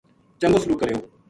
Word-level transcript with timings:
چنگو 0.39 0.57
سلوک 0.63 0.77
کریو 0.81 0.97